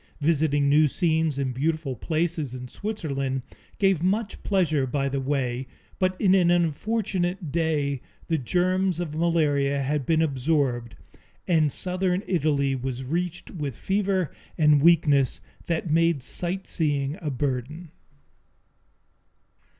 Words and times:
Visiting 0.19 0.67
new 0.67 0.87
scenes 0.87 1.37
and 1.37 1.53
beautiful 1.53 1.95
places 1.95 2.55
in 2.55 2.67
Switzerland 2.67 3.43
gave 3.77 4.01
much 4.01 4.41
pleasure 4.41 4.87
by 4.87 5.07
the 5.07 5.19
way, 5.21 5.67
but 5.99 6.19
in 6.19 6.33
an 6.33 6.49
unfortunate 6.49 7.51
day 7.51 8.01
the 8.25 8.39
germs 8.39 8.99
of 8.99 9.13
malaria 9.13 9.83
had 9.83 10.03
been 10.07 10.23
absorbed 10.23 10.95
and 11.47 11.71
southern 11.71 12.23
Italy 12.25 12.73
was 12.75 13.03
reached 13.03 13.51
with 13.51 13.77
fever 13.77 14.31
and 14.57 14.81
weakness 14.81 15.39
that 15.67 15.91
made 15.91 16.23
sightseeing 16.23 17.15
a 17.21 17.29
burden. 17.29 17.91